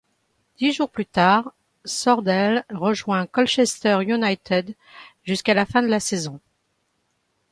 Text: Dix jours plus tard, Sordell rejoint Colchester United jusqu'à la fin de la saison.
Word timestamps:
Dix 0.57 0.71
jours 0.71 0.89
plus 0.89 1.05
tard, 1.05 1.53
Sordell 1.85 2.65
rejoint 2.71 3.27
Colchester 3.27 3.99
United 4.01 4.73
jusqu'à 5.25 5.53
la 5.53 5.67
fin 5.67 5.83
de 5.83 5.87
la 5.89 5.99
saison. 5.99 6.39